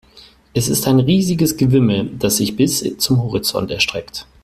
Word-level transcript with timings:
Es 0.55 0.67
ist 0.67 0.87
ein 0.87 0.99
riesiges 0.99 1.57
Gewimmel, 1.57 2.09
das 2.17 2.37
sich 2.37 2.55
bis 2.55 2.83
zum 2.97 3.21
Horizont 3.21 3.69
erstreckt. 3.69 4.25